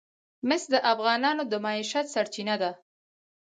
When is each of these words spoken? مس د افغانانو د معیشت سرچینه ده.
مس 0.47 0.63
د 0.73 0.75
افغانانو 0.93 1.43
د 1.51 1.53
معیشت 1.65 2.05
سرچینه 2.13 2.55
ده. 2.61 2.71